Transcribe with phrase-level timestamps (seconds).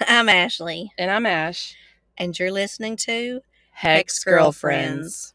[0.00, 1.76] I'm Ashley, And I'm Ash.
[2.16, 3.40] and you're listening to
[3.72, 5.34] Hex Girlfriends.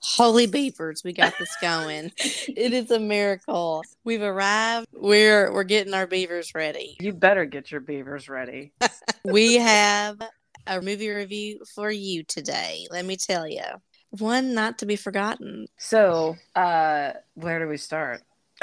[0.00, 1.02] Holy Beavers.
[1.04, 2.12] We got this going.
[2.18, 3.82] it is a miracle.
[4.04, 4.86] We've arrived.
[4.92, 6.96] We're we're getting our beavers ready.
[7.00, 8.72] You better get your beavers ready.
[9.24, 10.22] We have
[10.68, 12.86] a movie review for you today.
[12.90, 13.62] Let me tell you.
[14.10, 15.66] One not to be forgotten.
[15.76, 18.22] So, uh, where do we start?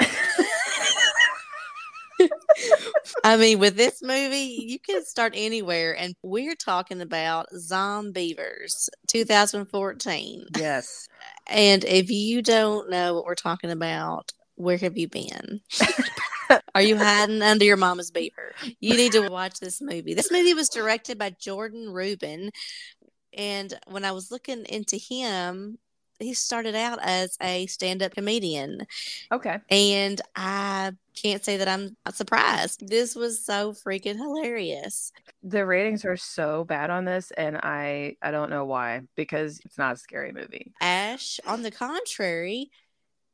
[3.22, 10.46] I mean, with this movie, you can start anywhere, and we're talking about Zombeavers 2014.
[10.56, 11.08] Yes.
[11.46, 15.60] And if you don't know what we're talking about, where have you been?
[16.76, 18.54] Are you hiding under your mama's beaver?
[18.80, 20.12] You need to watch this movie.
[20.12, 22.50] This movie was directed by Jordan Rubin.
[23.32, 25.78] And when I was looking into him,
[26.18, 28.86] he started out as a stand up comedian.
[29.32, 29.58] Okay.
[29.70, 32.86] And I can't say that I'm surprised.
[32.86, 35.12] This was so freaking hilarious.
[35.42, 39.78] The ratings are so bad on this, and I I don't know why because it's
[39.78, 40.72] not a scary movie.
[40.82, 42.70] Ash, on the contrary,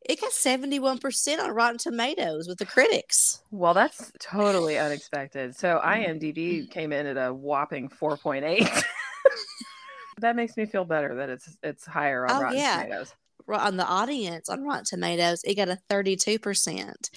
[0.08, 3.42] it got 71% on Rotten Tomatoes with the critics.
[3.50, 5.54] Well, that's totally unexpected.
[5.56, 8.82] So IMDb came in at a whopping 4.8.
[10.20, 12.82] that makes me feel better that it's it's higher on Oh, Rotten yeah.
[12.82, 13.14] Tomatoes.
[13.48, 17.10] On the audience on Rotten Tomatoes, it got a 32%.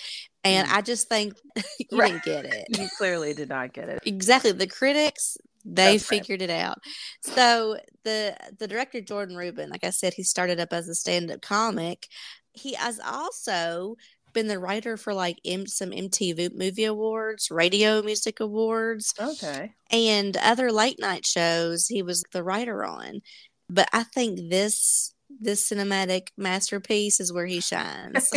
[0.44, 0.72] And Mm.
[0.72, 1.34] I just think
[1.80, 2.12] you Right.
[2.12, 2.68] didn't get it.
[2.78, 4.00] You clearly did not get it.
[4.06, 4.52] Exactly.
[4.52, 6.20] The critics, they That's right.
[6.20, 6.78] figured it out.
[7.22, 11.42] So the the director Jordan Rubin, like I said, he started up as a stand-up
[11.42, 12.08] comic.
[12.56, 13.96] He has also
[14.34, 19.74] been the writer for like M- some MTV movie awards, radio music awards, Okay.
[19.92, 21.88] and other late night shows.
[21.88, 23.22] He was the writer on.
[23.70, 28.30] But I think this this cinematic masterpiece is where he shines.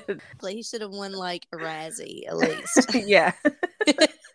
[0.48, 2.94] he should have won like a Razzie at least.
[2.94, 3.32] yeah.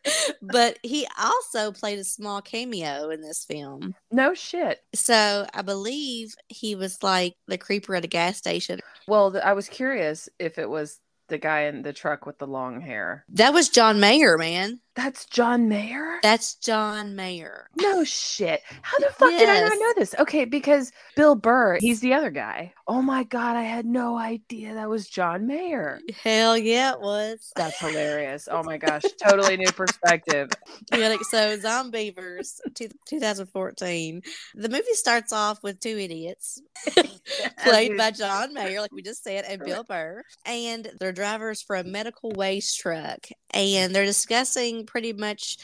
[0.42, 3.96] but he also played a small cameo in this film.
[4.12, 4.80] No shit.
[4.94, 8.80] So I believe he was like the creeper at a gas station.
[9.08, 12.82] Well, I was curious if it was the guy in the truck with the long
[12.82, 13.26] hair.
[13.30, 14.82] That was John Mayer, man.
[14.96, 16.20] That's John Mayer?
[16.22, 17.70] That's John Mayer.
[17.78, 18.62] no shit.
[18.82, 20.14] How the fuck did I not know this?
[20.20, 22.74] Okay, because Bill Burr, he's the other guy.
[22.88, 26.00] Oh my god, I had no idea that was John Mayer.
[26.24, 27.54] Hell yeah, it was.
[27.56, 28.50] That's hilarious.
[28.52, 30.50] Oh my gosh, totally new perspective.
[30.92, 34.22] Yeah, like, so Zombeavers two, 2014.
[34.56, 36.62] The movie starts off with two idiots
[37.64, 40.24] played by John Mayer, like we just said, and Bill Burr.
[40.46, 43.28] And they're drivers for a medical waste truck.
[43.54, 45.58] And they're discussing pretty much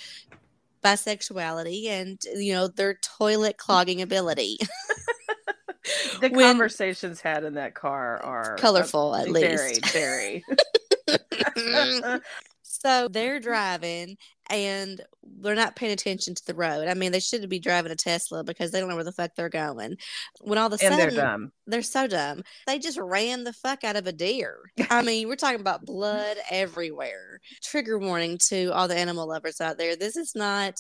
[0.84, 4.58] bisexuality and, you know, their toilet clogging ability.
[6.22, 9.84] the when- conversations had in that car are uh, Colorful, at least.
[9.94, 10.44] very,
[11.08, 12.20] very.
[12.82, 14.18] so they're driving
[14.50, 15.02] and
[15.42, 16.88] they're not paying attention to the road.
[16.88, 19.32] I mean, they shouldn't be driving a Tesla because they don't know where the fuck
[19.36, 19.98] they're going.
[20.42, 21.52] When all of a and sudden they're dumb.
[21.66, 22.44] They're so dumb.
[22.66, 24.58] They just ran the fuck out of a deer.
[24.90, 27.40] I mean, we're talking about blood everywhere.
[27.64, 29.96] Trigger warning to all the animal lovers out there.
[29.96, 30.80] This is not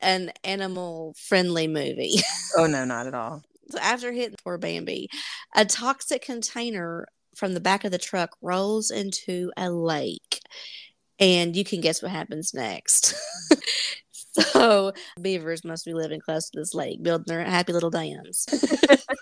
[0.00, 2.16] an animal friendly movie.
[2.56, 3.42] Oh no, not at all.
[3.70, 5.08] so after hitting poor Bambi,
[5.54, 7.06] a toxic container
[7.36, 10.40] from the back of the truck rolls into a lake.
[11.24, 13.14] And you can guess what happens next.
[14.52, 14.92] so
[15.22, 18.44] beavers must be living close to this lake, building their happy little dams.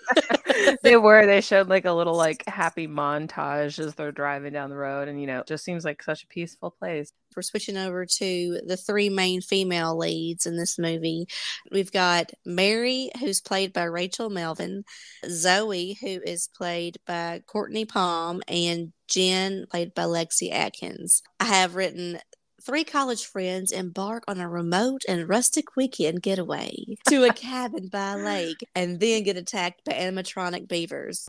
[0.83, 1.25] they were.
[1.25, 5.21] They showed like a little like happy montage as they're driving down the road, and
[5.21, 7.13] you know, it just seems like such a peaceful place.
[7.37, 11.27] we're switching over to the three main female leads in this movie.
[11.71, 14.83] We've got Mary, who's played by Rachel Melvin,
[15.29, 21.21] Zoe, who is played by Cortney Palm, and Jen, played by Lexi Atkins.
[21.39, 22.19] I have written.
[22.65, 26.71] Three college friends embark on a remote and rustic weekend getaway
[27.09, 31.27] to a cabin by a lake and then get attacked by animatronic beavers.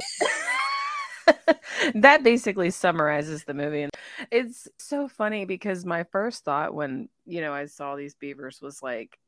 [1.95, 3.83] that basically summarizes the movie.
[3.83, 3.93] And
[4.31, 8.81] it's so funny because my first thought when, you know, I saw these beavers was
[8.81, 9.19] like,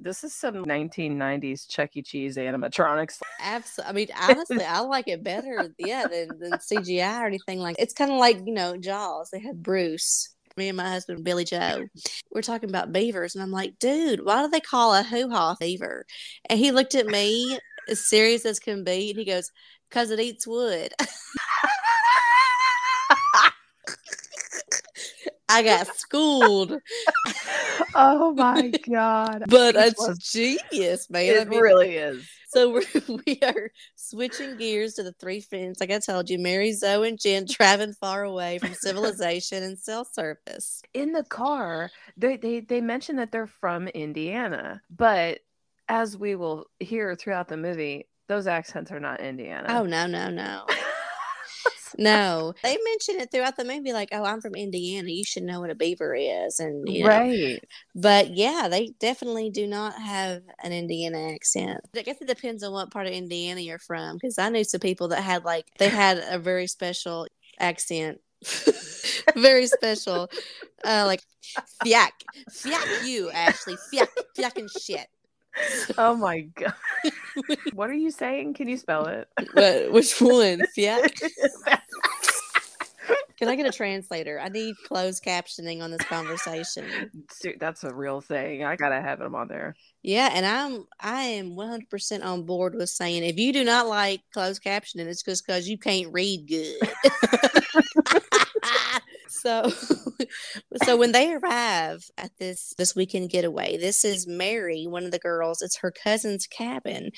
[0.00, 2.02] this is some 1990s Chuck E.
[2.02, 3.20] Cheese animatronics.
[3.40, 3.90] Absolutely.
[3.90, 7.76] I mean, honestly, I like it better, yeah, than, than CGI or anything like.
[7.78, 9.30] It's kind of like you know Jaws.
[9.30, 10.34] They had Bruce.
[10.56, 11.86] Me and my husband Billy Joe.
[12.32, 15.54] We're talking about beavers, and I'm like, dude, why do they call a hoo ha
[15.60, 16.04] beaver?
[16.48, 17.58] And he looked at me
[17.88, 19.52] as serious as can be, and he goes,
[19.90, 20.92] "Cause it eats wood."
[25.48, 26.78] I got schooled.
[27.94, 29.44] oh my god!
[29.48, 31.34] But it's genius, man.
[31.34, 32.28] It I mean, really is.
[32.48, 32.82] So we're,
[33.26, 35.80] we are switching gears to the three friends.
[35.80, 40.04] Like I told you, Mary, Zoe, and Jen traveling far away from civilization and cell
[40.04, 40.82] service.
[40.94, 45.40] In the car, they they they mention that they're from Indiana, but
[45.88, 49.66] as we will hear throughout the movie, those accents are not Indiana.
[49.70, 50.64] Oh no, no, no.
[51.98, 55.10] no, they mention it throughout the movie, like, "Oh, I'm from Indiana.
[55.10, 57.08] You should know what a beaver is," and you know.
[57.08, 57.60] right.
[57.94, 61.80] But yeah, they definitely do not have an Indiana accent.
[61.96, 64.80] I guess it depends on what part of Indiana you're from, because I knew some
[64.80, 67.26] people that had like they had a very special
[67.58, 68.20] accent.
[69.36, 70.30] very special,
[70.82, 71.22] uh, like
[71.84, 72.08] fiak,
[72.50, 75.08] fiak you, Ashley, fiak, fiak and shit
[75.98, 76.74] oh my god.
[77.72, 78.54] what are you saying?
[78.54, 79.28] Can you spell it?
[79.52, 80.62] What, which one?
[80.76, 81.06] Yeah.
[83.38, 84.38] Can I get a translator?
[84.38, 87.10] I need closed captioning on this conversation.
[87.40, 88.64] Dude, that's a real thing.
[88.64, 89.74] I gotta have them on there.
[90.02, 93.88] Yeah, and I'm I am 100 percent on board with saying if you do not
[93.88, 96.76] like closed captioning, it's just because you can't read good.
[99.30, 99.70] So
[100.84, 105.18] so when they arrive at this this weekend getaway this is mary one of the
[105.18, 105.62] girls.
[105.62, 107.10] It's her cousin's cabin.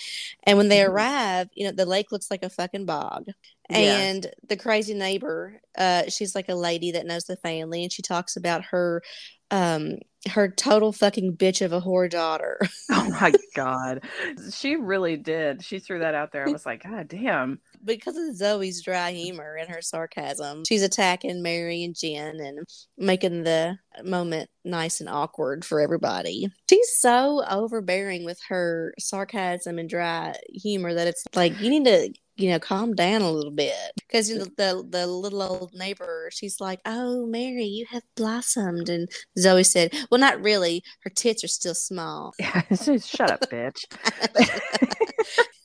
[0.45, 0.93] And when they mm-hmm.
[0.93, 3.27] arrive you know the lake looks like a fucking bog.
[3.69, 8.03] And the crazy neighbor uh she's like a lady that knows the family and she
[8.03, 9.03] talks about her
[9.51, 9.97] um
[10.31, 12.61] her total fucking bitch of a whore daughter.
[12.91, 14.05] oh my god.
[14.53, 15.65] She really did.
[15.65, 16.49] She threw that out there.
[16.49, 17.61] I was like, God damn.
[17.85, 22.61] Because of Zoe's dry humor and her sarcasm, she's attacking Mary and Jen and
[22.97, 26.49] making the moment nice and awkward for everybody.
[26.71, 32.13] She's so overbearing with her sarcasm and dry humor that it's like you need to
[32.43, 33.93] you know, calm down a little bit.
[33.97, 38.89] Because you know, the the little old neighbor, she's like, "Oh, Mary, you have blossomed,"
[38.89, 39.09] and
[39.39, 40.83] Zoe said, "Well, not really.
[41.05, 43.85] Her tits are still small." Yeah, shut up, bitch.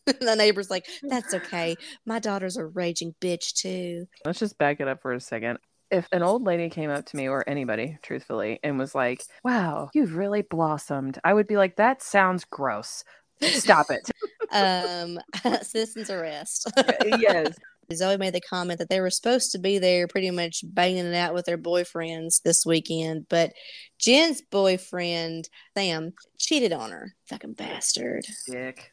[0.20, 1.76] the neighbor's like, "That's okay.
[2.06, 5.58] My daughter's a raging bitch too." Let's just back it up for a second
[5.90, 9.90] if an old lady came up to me or anybody truthfully and was like wow
[9.94, 13.04] you've really blossomed i would be like that sounds gross
[13.42, 14.10] Stop it.
[14.52, 15.20] um,
[15.62, 16.72] citizens arrest.
[17.20, 17.56] yes.
[17.94, 21.16] Zoe made the comment that they were supposed to be there pretty much banging it
[21.16, 23.54] out with their boyfriends this weekend, but
[23.98, 25.48] Jen's boyfriend,
[25.78, 27.16] Sam, cheated on her.
[27.30, 28.26] Fucking bastard.
[28.46, 28.92] Dick.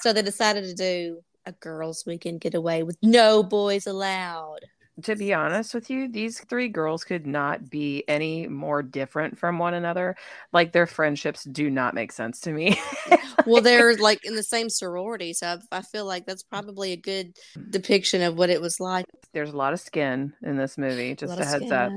[0.00, 4.60] so they decided to do a girls' weekend getaway with no boys allowed
[5.02, 9.58] to be honest with you, these three girls could not be any more different from
[9.58, 10.16] one another.
[10.52, 12.78] Like their friendships do not make sense to me.
[13.46, 16.96] well, they're like in the same sorority, so I, I, feel like that's probably a
[16.96, 17.36] good
[17.70, 19.06] depiction of what it was like.
[19.32, 21.16] There's a lot of skin in this movie.
[21.16, 21.90] Just a, a heads up.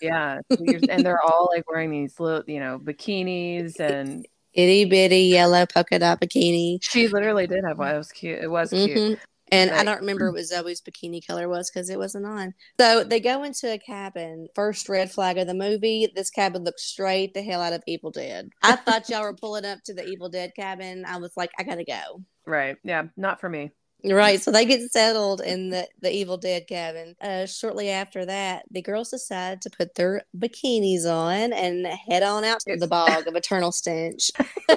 [0.00, 5.64] Yeah, and they're all like wearing these little, you know, bikinis and itty bitty yellow
[5.64, 6.82] polka dot bikini.
[6.82, 7.94] She literally did have one.
[7.94, 8.42] It was cute.
[8.42, 8.90] It was cute.
[8.90, 9.14] Mm-hmm.
[9.52, 9.80] And right.
[9.80, 12.54] I don't remember what Zoe's bikini color was because it wasn't on.
[12.80, 14.48] So they go into a cabin.
[14.54, 16.10] First red flag of the movie.
[16.16, 18.48] This cabin looks straight the hell out of Evil Dead.
[18.62, 21.04] I thought y'all were pulling up to the Evil Dead cabin.
[21.06, 22.22] I was like, I gotta go.
[22.46, 22.78] Right.
[22.82, 23.04] Yeah.
[23.18, 23.72] Not for me.
[24.02, 24.40] Right.
[24.40, 27.14] So they get settled in the, the Evil Dead cabin.
[27.20, 32.42] Uh, shortly after that, the girls decide to put their bikinis on and head on
[32.44, 34.30] out to the bog of eternal stench.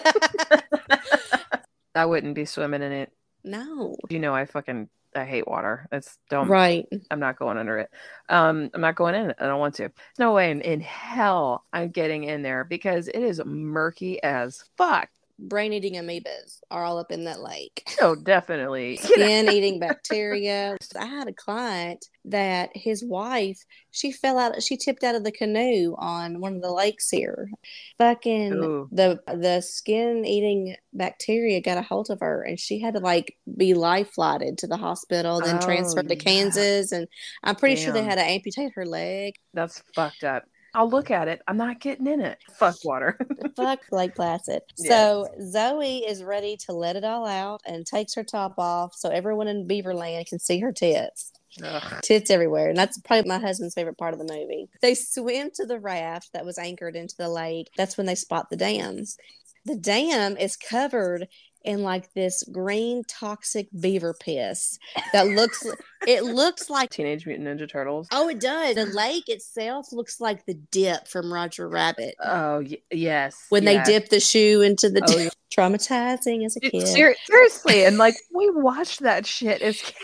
[1.96, 3.14] I wouldn't be swimming in it.
[3.46, 3.96] No.
[4.10, 5.88] You know, I fucking I hate water.
[5.92, 6.86] It's don't right.
[7.10, 7.90] I'm not going under it.
[8.28, 9.38] Um, I'm not going in it.
[9.40, 9.92] I don't want to.
[10.20, 15.10] No way in, in hell I'm getting in there because it is murky as fuck
[15.38, 17.84] brain eating amoebas are all up in that lake.
[18.02, 18.96] Oh, definitely.
[18.98, 20.78] Skin eating bacteria.
[21.00, 25.32] I had a client that his wife, she fell out, she tipped out of the
[25.32, 27.50] canoe on one of the lakes here.
[27.98, 28.90] Fucking Ooh.
[28.92, 33.38] the the skin eating bacteria got a hold of her and she had to like
[33.58, 36.92] be life flighted to the hospital, then oh, transferred to oh, Kansas.
[36.92, 37.08] And
[37.44, 37.84] I'm pretty Damn.
[37.86, 39.36] sure they had to amputate her leg.
[39.54, 40.44] That's fucked up.
[40.76, 41.42] I'll look at it.
[41.48, 42.38] I'm not getting in it.
[42.60, 43.18] Fuck water.
[43.56, 44.62] Fuck Lake Placid.
[44.78, 44.90] Yes.
[44.90, 49.10] So Zoe is ready to let it all out and takes her top off so
[49.10, 51.32] everyone in Beaverland can see her tits.
[51.64, 52.02] Ugh.
[52.04, 52.68] Tits everywhere.
[52.68, 54.68] And that's probably my husband's favorite part of the movie.
[54.82, 57.70] They swim to the raft that was anchored into the lake.
[57.78, 59.18] That's when they spot the dams.
[59.66, 61.28] The dam is covered
[61.66, 64.78] in like this green toxic beaver piss
[65.14, 65.66] that looks
[66.08, 68.08] it looks like Teenage Mutant Ninja Turtles.
[68.12, 68.76] Oh, it does.
[68.76, 72.16] The lake itself looks like the dip from Roger Rabbit.
[72.24, 73.46] Oh y- yes.
[73.50, 73.86] When yes.
[73.86, 75.34] they dip the shoe into the oh, dip.
[75.56, 76.88] traumatizing as a kid.
[76.88, 79.98] Ser- seriously, and like we watched that shit as kids.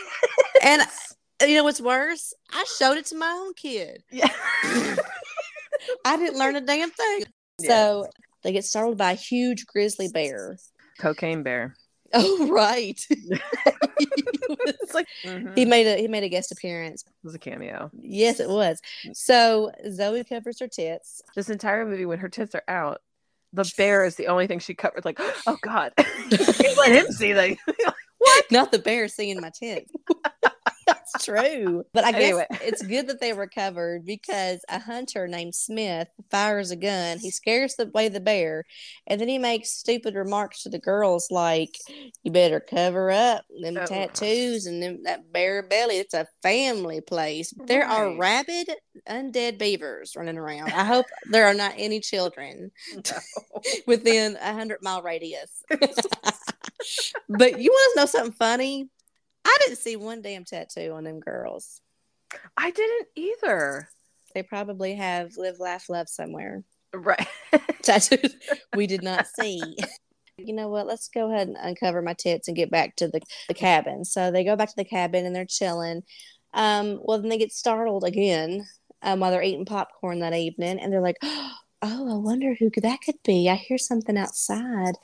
[0.62, 2.34] And uh, you know what's worse?
[2.50, 4.02] I showed it to my own kid.
[4.10, 4.28] Yeah.
[6.04, 7.24] I didn't learn a damn thing.
[7.58, 7.68] Yeah.
[7.68, 8.08] So
[8.42, 10.58] they get startled by a huge grizzly bear.
[10.98, 11.74] Cocaine bear.
[12.14, 13.00] Oh right.
[14.64, 15.56] It's like mhm.
[15.56, 17.04] he made a he made a guest appearance.
[17.06, 17.90] it was a cameo.
[17.98, 18.80] Yes, it was.
[19.14, 21.22] So Zoe covers her tits.
[21.34, 23.00] This entire movie, when her tits are out,
[23.54, 25.06] the bear is the only thing she covered.
[25.06, 27.56] Like, oh god, let him see that.
[28.18, 28.44] What?
[28.50, 29.90] Not the bear seeing my tits.
[31.22, 31.84] True.
[31.92, 32.46] But I guess Anyway.
[32.62, 37.18] it's good that they recovered because a hunter named Smith fires a gun.
[37.18, 38.64] He scares away the bear,
[39.06, 41.76] and then he makes stupid remarks to the girls like,
[42.22, 43.86] "You better cover up them Oh.
[43.86, 45.98] tattoos and them that bare belly.
[45.98, 47.52] It's a family place.
[47.66, 48.70] There are rabid
[49.08, 50.72] undead beavers running around.
[50.72, 52.70] I hope there are not any children
[53.86, 55.62] within a hundred mile radius.
[57.28, 58.88] but you want to know something funny?
[59.52, 61.80] I didn't see one damn tattoo on them girls.
[62.56, 63.88] I didn't either.
[64.34, 66.64] They probably have live, laugh, love somewhere.
[66.94, 67.26] Right.
[67.82, 68.34] Tattoos
[68.76, 69.62] we did not see.
[70.38, 70.86] You know what?
[70.86, 74.04] Let's go ahead and uncover my tits and get back to the, the cabin.
[74.04, 76.02] So they go back to the cabin and they're chilling.
[76.54, 78.64] Um, well, then they get startled again
[79.02, 83.00] um, while they're eating popcorn that evening, and they're like, "Oh, I wonder who that
[83.04, 83.48] could be.
[83.48, 84.94] I hear something outside."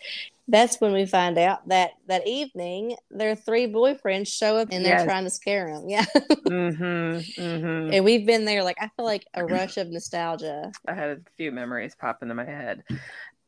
[0.50, 5.04] That's when we find out that that evening their three boyfriends show up and they're
[5.04, 5.88] trying to scare them.
[5.88, 7.42] Yeah, mm-hmm.
[7.42, 7.92] Mm-hmm.
[7.92, 8.64] and we've been there.
[8.64, 10.72] Like I feel like a rush of nostalgia.
[10.86, 12.82] I had a few memories pop into my head.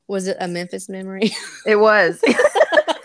[0.08, 1.30] Was it a Memphis memory?
[1.64, 2.20] It was.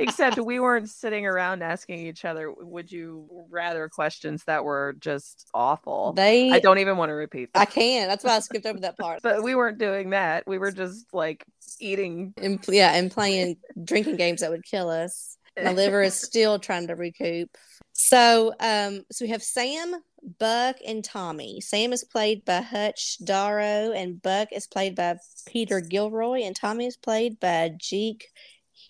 [0.00, 5.46] Except we weren't sitting around asking each other, would you rather questions that were just
[5.54, 6.12] awful.
[6.12, 6.50] they.
[6.50, 8.08] I don't even want to repeat I can't.
[8.08, 9.20] That's why I skipped over that part.
[9.22, 10.44] But we weren't doing that.
[10.46, 11.44] We were just like
[11.78, 12.34] eating.
[12.36, 15.36] And, yeah, and playing drinking games that would kill us.
[15.62, 17.56] My liver is still trying to recoup.
[17.92, 19.96] So, um, so we have Sam,
[20.38, 21.60] Buck, and Tommy.
[21.60, 25.16] Sam is played by Hutch Dano, and Buck is played by
[25.46, 28.28] Peter Gilroy, and Tommy is played by Jeek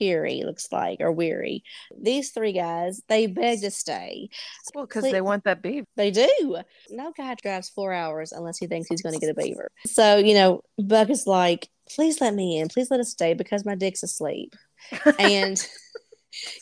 [0.01, 1.63] Heary, looks like, or Weary.
[1.97, 4.31] These three guys, they beg to stay.
[4.75, 5.87] Well, because they want that beaver.
[5.95, 6.57] They do.
[6.89, 9.71] No guy drives four hours unless he thinks he's going to get a beaver.
[9.85, 12.69] So, you know, Buck is like, please let me in.
[12.69, 14.57] Please let us stay because my dick's asleep.
[15.19, 15.63] And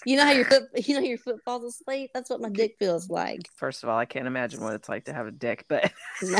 [0.04, 2.10] you know how your foot, you know, your foot falls asleep.
[2.14, 3.40] That's what my dick feels like.
[3.56, 5.92] First of all, I can't imagine what it's like to have a dick, but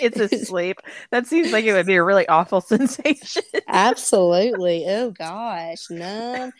[0.00, 0.80] it's asleep.
[1.10, 3.42] That seems like it would be a really awful sensation.
[3.66, 4.84] Absolutely.
[4.86, 6.52] Oh gosh, no.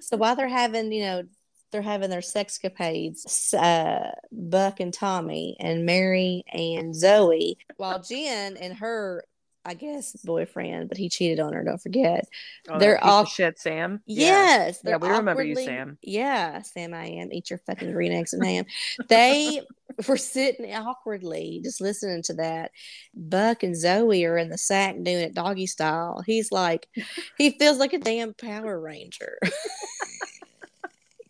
[0.00, 1.22] so while they're having, you know,
[1.70, 8.74] they're having their sexcapades, uh, Buck and Tommy and Mary and Zoe, while Jen and
[8.74, 9.24] her,
[9.64, 11.62] I guess, boyfriend, but he cheated on her.
[11.62, 12.26] Don't forget.
[12.68, 14.00] Oh, They're that piece of all- shit, Sam.
[14.06, 15.98] Yes, Yeah, they're we remember you, Sam.
[16.02, 17.30] Yeah, Sam, I am.
[17.32, 18.64] Eat your fucking green eggs and ham.
[19.08, 19.60] They
[20.08, 22.70] were sitting awkwardly, just listening to that.
[23.14, 26.22] Buck and Zoe are in the sack doing it doggy style.
[26.24, 26.88] He's like,
[27.36, 29.38] he feels like a damn Power Ranger.
[29.42, 29.50] he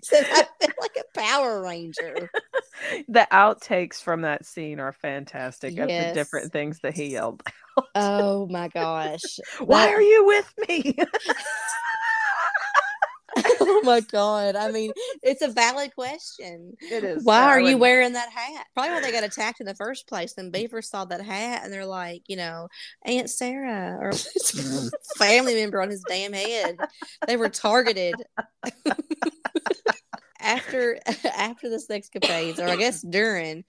[0.03, 2.31] said, I feel like a Power Ranger.
[3.09, 7.43] The outtakes from that scene are fantastic of the different things that he yelled.
[7.95, 9.21] Oh my gosh.
[9.59, 10.97] Why That- are you with me?
[13.61, 14.57] oh my god.
[14.57, 16.75] I mean, it's a valid question.
[16.81, 17.25] it is.
[17.25, 18.67] Why I are you wearing that hat?
[18.75, 20.35] Probably why they got attacked in the first place.
[20.35, 22.69] Then beavers saw that hat and they're like, you know,
[23.05, 24.13] Aunt Sarah or
[25.19, 26.77] family member on his damn head.
[27.27, 28.15] They were targeted.
[30.41, 30.99] After
[31.37, 33.65] after the sexcapades, or I guess during,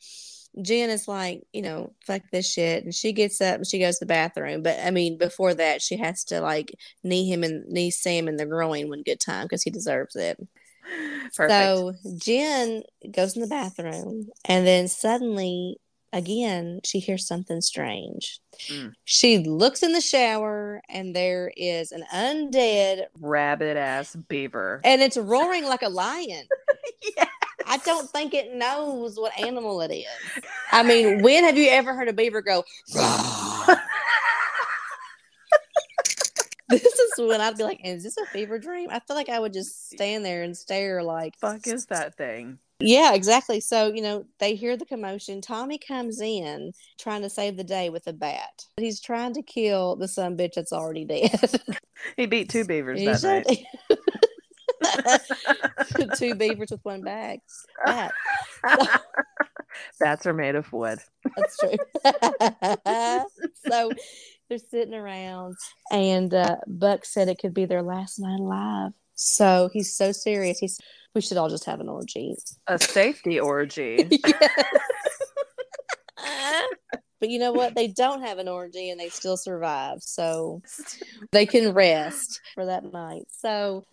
[0.62, 4.00] Jen is like, you know, fuck this shit, and she gets up and she goes
[4.00, 4.64] to the bathroom.
[4.64, 6.72] But I mean, before that, she has to like
[7.04, 10.38] knee him and knee Sam in the groin one good time because he deserves it.
[11.36, 11.52] Perfect.
[11.52, 15.78] So Jen goes in the bathroom and then suddenly
[16.14, 18.40] again she hears something strange.
[18.68, 18.94] Mm.
[19.06, 24.82] She looks in the shower and there is an undead Rabbit ass beaver.
[24.84, 26.48] and it's roaring like a lion.
[27.18, 27.28] Yes.
[27.68, 30.44] I don't think it knows what animal it is.
[30.72, 32.64] I mean, when have you ever heard a beaver go?
[36.70, 39.40] this is when I'd be like, "Is this a fever dream?" I feel like I
[39.40, 42.60] would just stand there and stare, like, Fuck is that thing?
[42.84, 43.60] Yeah, exactly.
[43.60, 45.42] So, you know, they hear the commotion.
[45.42, 48.66] Tommy comes in trying to save the day with a bat.
[48.78, 51.62] He's trying to kill the son bitch that's already dead.
[52.18, 53.64] He beat two beavers He that night.
[56.18, 57.42] Two beavers with one bag.
[57.86, 58.12] Bat.
[60.00, 60.98] Bats are made of wood.
[61.38, 61.78] That's true.
[63.68, 63.92] so
[64.50, 65.56] they're sitting around,
[65.92, 68.92] and uh, Buck said it could be their last night alive.
[69.14, 70.58] So he's so serious.
[70.58, 70.80] He's
[71.14, 72.36] we should all just have an orgy.
[72.68, 74.10] A safety orgy.
[77.22, 77.76] But you know what?
[77.76, 80.00] They don't have an orgy and they still survive.
[80.02, 80.64] So
[81.32, 83.28] they can rest for that night.
[83.30, 83.86] So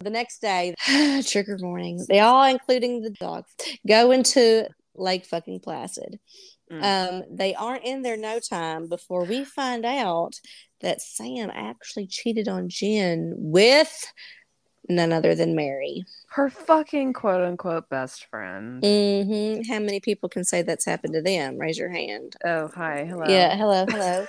[0.00, 0.74] the next day,
[1.26, 3.48] trigger warning, they all, including the dogs,
[3.88, 6.20] go into Lake fucking Placid.
[6.70, 6.82] Mm.
[6.82, 10.34] Um, they aren't in there no time before we find out
[10.82, 14.12] that Sam actually cheated on Jen with
[14.88, 16.04] none other than Mary.
[16.28, 18.82] Her fucking quote unquote best friend.
[18.82, 19.72] Mm-hmm.
[19.72, 21.58] How many people can say that's happened to them?
[21.58, 22.36] Raise your hand.
[22.44, 23.06] Oh, hi.
[23.08, 23.24] Hello.
[23.28, 24.26] Yeah, hello, hello.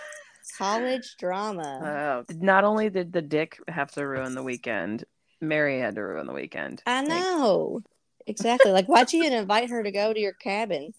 [0.57, 2.23] College drama.
[2.29, 5.03] Oh, not only did the dick have to ruin the weekend,
[5.41, 6.81] Mary had to ruin the weekend.
[6.85, 7.81] I know.
[7.81, 8.27] Like...
[8.27, 8.71] exactly.
[8.71, 10.93] Like, why'd you invite her to go to your cabin?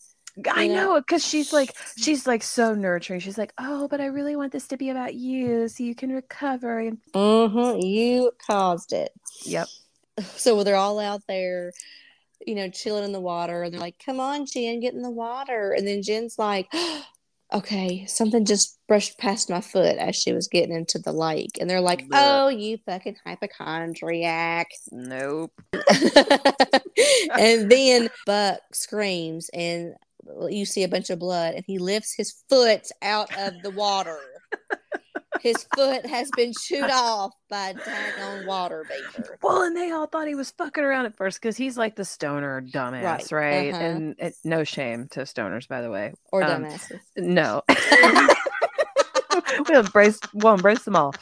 [0.50, 3.20] I know because she's like she's like so nurturing.
[3.20, 6.12] She's like, oh, but I really want this to be about you, so you can
[6.12, 6.78] recover.
[6.78, 7.80] And mm-hmm.
[7.80, 9.12] you caused it.
[9.44, 9.68] Yep.
[10.20, 11.72] So they're all out there,
[12.46, 13.62] you know, chilling in the water.
[13.62, 16.70] And they're like, "Come on, Jen, get in the water." And then Jen's like,
[17.54, 21.68] "Okay, something just brushed past my foot as she was getting into the lake." And
[21.68, 25.52] they're like, "Oh, you fucking hypochondriac." Nope.
[27.38, 29.94] and then Buck screams, and
[30.48, 34.18] you see a bunch of blood and he lifts his foot out of the water.
[35.40, 39.38] his foot has been chewed off by a daggone water beaver.
[39.42, 42.04] Well, and they all thought he was fucking around at first because he's like the
[42.04, 43.32] stoner dumbass, right?
[43.32, 43.74] right?
[43.74, 43.82] Uh-huh.
[43.82, 47.00] And it, no shame to stoners, by the way, or um, dumbasses.
[47.16, 47.62] No,
[49.68, 51.14] we'll embrace, we'll embrace them all.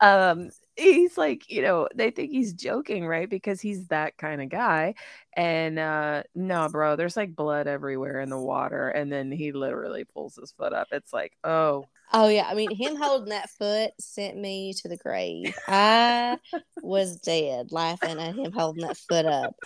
[0.00, 3.28] Um, he's like, you know, they think he's joking, right?
[3.28, 4.94] Because he's that kind of guy.
[5.36, 8.88] And uh no, bro, there's like blood everywhere in the water.
[8.88, 10.88] And then he literally pulls his foot up.
[10.92, 11.86] It's like, oh.
[12.12, 12.48] Oh yeah.
[12.48, 15.56] I mean, him holding that foot sent me to the grave.
[15.68, 16.38] I
[16.82, 19.54] was dead laughing at him holding that foot up.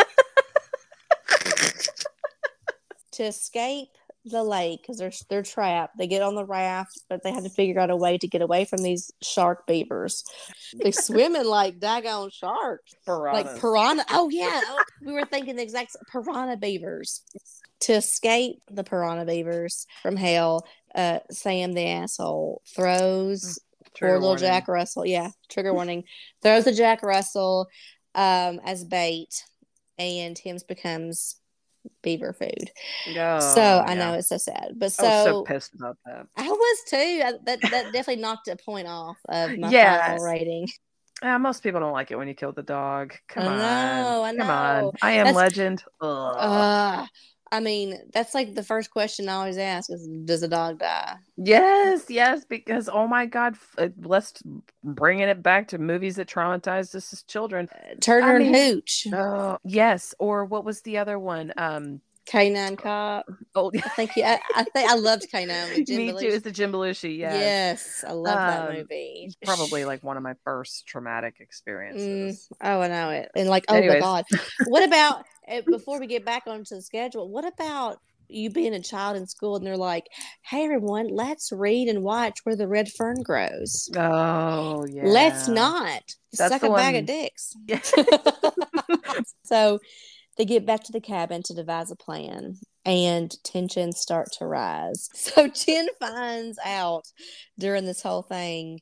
[3.13, 3.89] to escape
[4.25, 5.99] the lake because they're they're trapped.
[5.99, 8.43] They get on the raft, but they have to figure out a way to get
[8.43, 10.25] away from these shark beavers.
[10.83, 13.45] They swim in like daggone sharks, Piranhas.
[13.45, 14.05] like piranha.
[14.11, 17.23] Oh yeah, oh, we were thinking the exact piranha beavers.
[17.81, 23.59] To escape the piranha beavers from hell, uh, Sam the asshole throws
[23.99, 24.45] poor little warning.
[24.45, 25.05] Jack Russell.
[25.05, 26.05] Yeah, trigger warning.
[26.43, 27.69] throws the Jack Russell
[28.15, 29.45] um, as bait,
[29.99, 31.37] and Tim's becomes
[32.03, 32.71] beaver food.
[33.17, 33.95] Oh, so I yeah.
[33.95, 36.27] know it's so sad, but so, I was so pissed about that.
[36.37, 36.97] I was too.
[36.97, 40.09] I, that that definitely knocked a point off of my yeah.
[40.09, 40.69] final rating.
[41.23, 43.15] Yeah, most people don't like it when you kill the dog.
[43.29, 44.39] Come I on, I know.
[44.39, 44.93] come on.
[45.01, 45.85] I am That's, legend.
[46.01, 46.37] Ugh.
[46.39, 47.07] Uh,
[47.53, 51.17] I mean, that's like the first question I always ask is, does a dog die?
[51.37, 54.43] Yes, yes, because oh my God, uh, let's
[54.83, 57.69] bringing it back to movies that traumatized us as children.
[57.73, 59.07] Uh, Turner I mean, and Hooch.
[59.13, 60.15] Oh, yes.
[60.19, 61.53] Or what was the other one?
[61.57, 63.27] Um, K9 Cop.
[63.55, 65.47] Oh, I think yeah, I, I think I loved K9.
[65.89, 66.21] Me Belushi.
[66.21, 66.27] too.
[66.29, 67.19] It's the Jim Belushi.
[67.19, 69.33] Yes, yes, I love um, that movie.
[69.45, 72.49] Probably like one of my first traumatic experiences.
[72.53, 73.31] Mm, oh, I know it.
[73.37, 74.01] And like, oh Anyways.
[74.01, 74.25] my god,
[74.67, 77.29] what about eh, before we get back onto the schedule?
[77.29, 80.07] What about you being a child in school and they're like,
[80.43, 85.03] "Hey, everyone, let's read and watch where the red fern grows." Oh yeah.
[85.05, 86.81] Let's not That's suck a one...
[86.81, 87.55] bag of dicks.
[87.67, 87.81] Yeah.
[89.45, 89.79] so
[90.37, 95.09] they get back to the cabin to devise a plan, and tensions start to rise.
[95.15, 97.05] So Jen finds out
[97.59, 98.81] during this whole thing,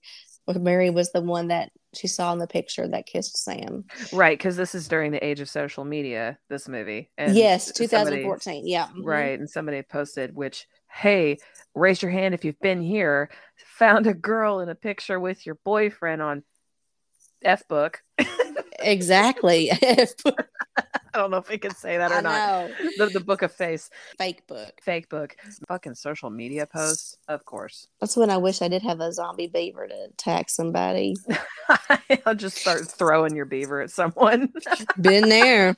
[0.49, 3.85] Mary was the one that she saw in the picture that kissed Sam.
[4.13, 6.39] Right, because this is during the age of social media.
[6.49, 8.41] This movie, and yes, 2014.
[8.41, 9.05] Somebody, yeah, mm-hmm.
[9.05, 9.39] right.
[9.39, 11.39] And somebody posted, which, hey,
[11.75, 13.31] raise your hand if you've been here.
[13.79, 16.43] Found a girl in a picture with your boyfriend on
[17.43, 18.03] F book.
[18.83, 19.71] exactly.
[21.15, 22.71] I don't know if we can say that or I not.
[22.97, 23.91] The, the book of face.
[24.17, 24.73] Fake book.
[24.83, 25.37] Fake book.
[25.69, 27.89] Fucking social media posts, of course.
[28.01, 31.17] That's when I wish I did have a zombie beaver to attack somebody.
[32.27, 34.53] I'll just start throwing your beaver at someone.
[35.01, 35.77] Been there.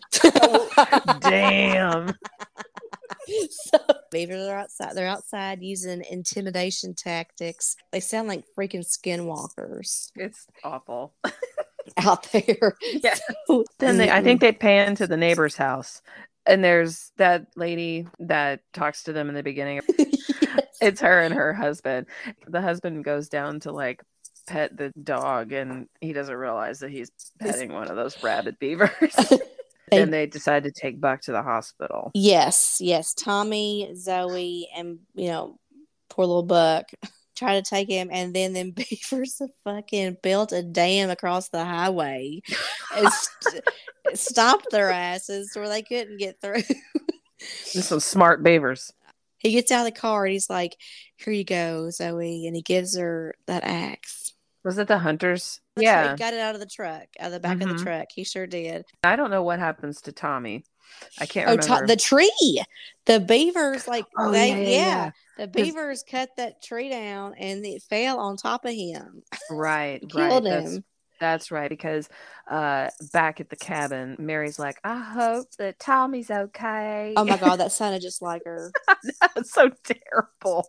[1.21, 2.15] Damn.
[3.51, 3.79] so
[4.11, 4.95] beavers are outside.
[4.95, 7.77] They're outside using intimidation tactics.
[7.91, 10.13] They sound like freaking skinwalkers.
[10.15, 11.15] It's awful.
[11.99, 12.77] Out there.
[13.03, 13.15] Yeah.
[13.47, 16.01] So, then they, I think they pan to the neighbor's house,
[16.47, 19.81] and there's that lady that talks to them in the beginning.
[19.99, 20.79] yes.
[20.81, 22.07] It's her and her husband.
[22.47, 24.03] The husband goes down to like
[24.47, 29.15] pet the dog, and he doesn't realize that he's petting one of those rabid beavers.
[29.93, 32.11] And they decide to take Buck to the hospital.
[32.15, 33.15] Yes, yes.
[33.15, 35.59] Tommy, Zoe, and you know,
[36.09, 36.87] poor little Buck
[37.35, 42.41] try to take him, and then them beavers fucking built a dam across the highway
[42.97, 43.65] and st-
[44.15, 46.63] stopped their asses where they couldn't get through.
[47.65, 48.93] some smart beavers.
[49.39, 50.77] he gets out of the car and he's like,
[51.17, 54.33] "Here you go, Zoe," and he gives her that axe.
[54.65, 55.61] Was it the hunters?
[55.77, 57.69] That's yeah, right, he got it out of the truck, out of the back of
[57.69, 57.77] Mhm.
[57.77, 58.07] the truck.
[58.15, 58.87] He sure did.
[59.03, 60.65] I don't know what happens to Tommy.
[61.21, 61.87] I can't Oh, remember.
[61.87, 62.63] to- the tree.
[63.07, 67.65] The beavers, like Oh, they, yeah, yeah, yeah, the beavers cut that tree down and
[67.67, 69.23] it fell on top of him.
[69.51, 70.31] right, right.
[70.31, 70.85] Killed That's, him.
[71.21, 71.69] that's right.
[71.69, 72.09] Because
[72.51, 77.57] uh, back at the cabin, Mary's like, "I hope that Tommy's okay." Oh my god,
[77.57, 78.73] that sounded just like her.
[79.35, 80.67] That's so terrible.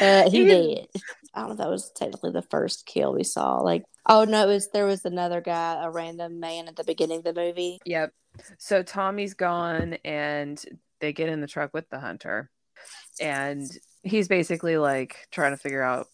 [0.00, 0.88] Uh, he Even- did.
[1.38, 3.58] I don't know if that was technically the first kill we saw.
[3.58, 7.18] Like, oh no, it was there was another guy, a random man at the beginning
[7.18, 7.78] of the movie.
[7.84, 8.12] Yep.
[8.58, 10.62] So Tommy's gone and
[11.00, 12.50] they get in the truck with the hunter.
[13.20, 13.68] And
[14.02, 16.06] he's basically like trying to figure out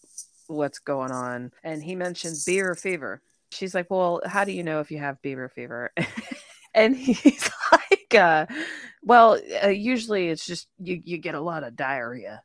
[0.46, 1.52] what's going on.
[1.62, 3.22] And he mentions beaver fever.
[3.50, 5.92] She's like, Well, how do you know if you have beaver fever?
[6.74, 8.46] and he's like, uh,
[9.02, 12.42] Well, uh, usually it's just you, you get a lot of diarrhea.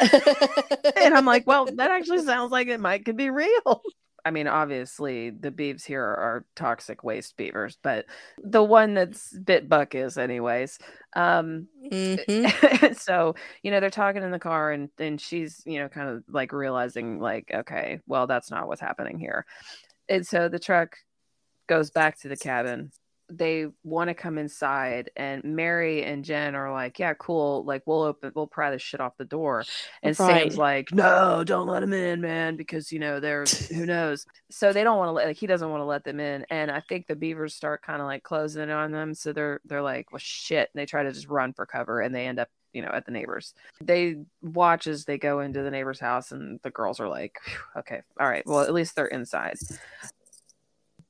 [0.00, 3.82] And I'm like, Well, that actually sounds like it might could be real.
[4.24, 8.06] I mean, obviously, the beavs here are toxic waste beavers, but
[8.38, 10.78] the one that's bit Buck is, anyways.
[11.14, 12.96] Um, Mhm.
[12.98, 16.22] so you know, they're talking in the car, and and she's you know kind of
[16.28, 19.44] like realizing like, okay, well, that's not what's happening here.
[20.08, 20.96] And so the truck
[21.68, 22.92] goes back to the cabin.
[23.34, 27.64] They want to come inside, and Mary and Jen are like, "Yeah, cool.
[27.64, 29.64] Like, we'll open, we'll pry this shit off the door."
[30.02, 34.26] And Sam's like, "No, don't let him in, man, because you know they're who knows."
[34.50, 36.70] So they don't want to let, like, he doesn't want to let them in, and
[36.70, 39.14] I think the beavers start kind of like closing in on them.
[39.14, 42.14] So they're they're like, "Well, shit!" And they try to just run for cover, and
[42.14, 43.54] they end up, you know, at the neighbors.
[43.80, 47.38] They watch as they go into the neighbor's house, and the girls are like,
[47.78, 48.44] "Okay, all right.
[48.44, 49.56] Well, at least they're inside."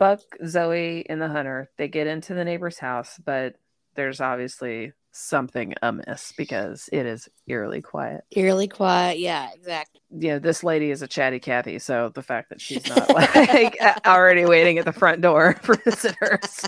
[0.02, 3.54] Buck, Zoe, and the hunter they get into the neighbor's house, but
[3.94, 8.24] there's obviously something amiss because it is eerily quiet.
[8.32, 9.20] Eerily quiet.
[9.20, 10.00] Yeah, exactly.
[10.10, 14.44] Yeah, this lady is a chatty Cathy, so the fact that she's not like already
[14.44, 16.66] waiting at the front door for visitors.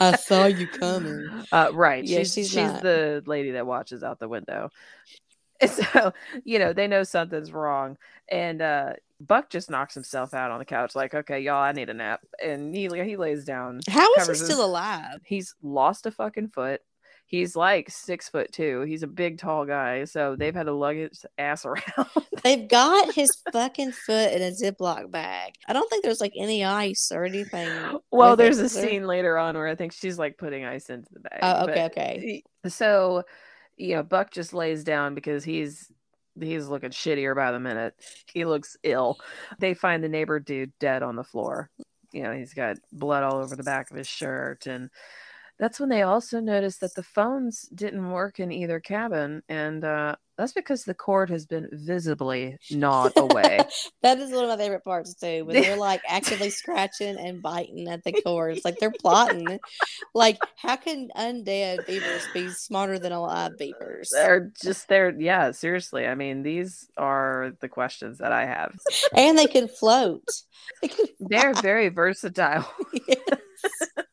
[0.00, 1.28] I saw you coming.
[1.52, 2.02] Uh, right.
[2.02, 4.70] Yeah, she's she's she's the lady that watches out the window.
[5.68, 7.96] So, you know, they know something's wrong.
[8.28, 8.94] And uh
[9.26, 12.20] Buck just knocks himself out on the couch, like, okay, y'all, I need a nap.
[12.42, 13.80] And he he lays down.
[13.88, 15.20] How is he Covers his- still alive?
[15.24, 16.80] He's lost a fucking foot.
[17.26, 18.82] He's like six foot two.
[18.82, 20.04] He's a big, tall guy.
[20.04, 21.82] So they've had to lug his ass around.
[22.42, 25.54] They've got his fucking foot in a Ziploc bag.
[25.66, 27.68] I don't think there's like any ice or anything.
[28.10, 28.68] well, with it, there's a there?
[28.90, 31.38] scene later on where I think she's like putting ice into the bag.
[31.42, 32.42] Oh, okay, but- okay.
[32.68, 33.22] So,
[33.78, 35.90] you know, Buck just lays down because he's
[36.40, 37.94] he's looking shittier by the minute.
[38.32, 39.18] He looks ill.
[39.58, 41.70] They find the neighbor dude dead on the floor.
[42.12, 44.90] You know, he's got blood all over the back of his shirt and
[45.58, 50.16] that's when they also noticed that the phones didn't work in either cabin and uh
[50.42, 53.60] that's because the cord has been visibly gnawed away.
[54.02, 55.44] That is one of my favorite parts too.
[55.44, 59.60] When they're like actively scratching and biting at the cords, like they're plotting.
[60.14, 64.10] Like, how can undead beavers be smarter than alive beavers?
[64.12, 66.08] they're just they're yeah, seriously.
[66.08, 68.76] I mean, these are the questions that I have.
[69.16, 70.28] And they can float.
[70.80, 72.68] They can They're very versatile.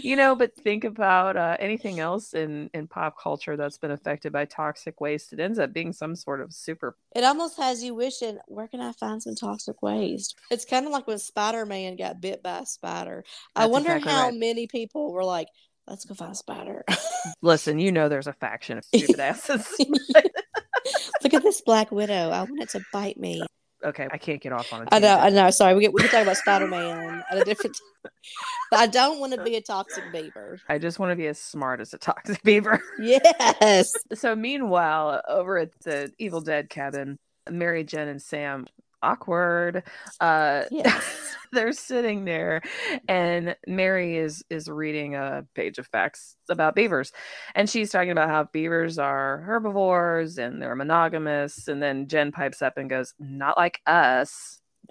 [0.00, 4.32] you know but think about uh, anything else in in pop culture that's been affected
[4.32, 7.94] by toxic waste it ends up being some sort of super It almost has you
[7.94, 10.36] wishing, where can I find some toxic waste?
[10.50, 13.24] It's kind of like when Spider Man got bit by a spider.
[13.54, 14.38] I wonder exactly how right.
[14.38, 15.48] many people were like,
[15.86, 16.84] let's go find a spider.
[17.42, 19.66] listen you know there's a faction of stupid asses
[21.22, 22.30] Look at this Black Widow.
[22.30, 23.42] I want it to bite me.
[23.84, 24.88] Okay i can't get off on it.
[24.92, 25.50] I know, I know.
[25.50, 27.76] Sorry, we get we can talk about Spider Man at a different.
[28.70, 30.58] but I don't want to be a toxic beaver.
[30.68, 33.92] I just want to be as smart as a toxic beaver Yes.
[34.14, 37.18] so meanwhile over at the evil dead cabin
[37.50, 38.66] mary jen and sam
[39.02, 39.82] awkward
[40.20, 41.36] uh Yes.
[41.52, 42.62] they're sitting there
[43.08, 47.12] and mary is is reading a page of facts about beavers
[47.54, 52.62] and she's talking about how beavers are herbivores and they're monogamous and then jen pipes
[52.62, 54.61] up and goes not like us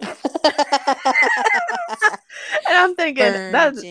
[2.68, 3.82] and i'm thinking that's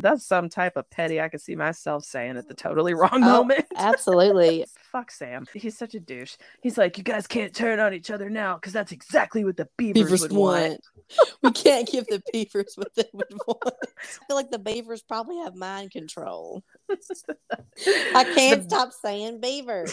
[0.00, 3.18] that's some type of petty i could see myself saying at the totally wrong Oh,
[3.20, 4.66] moment Absolutely.
[4.92, 8.28] fuck sam he's such a douche he's like you guys can't turn on each other
[8.30, 10.80] now because that's exactly what the beavers, Beavers would want want.
[11.42, 13.62] We can't give the beavers what they would want.
[13.64, 16.64] I feel like the beavers probably have mind control.
[16.90, 19.86] I can't The- stop saying beaver.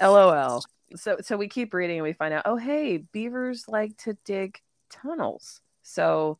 [0.00, 0.62] LOL.
[0.96, 4.58] So so we keep reading and we find out, oh hey, beavers like to dig
[5.02, 5.60] tunnels.
[5.82, 6.38] So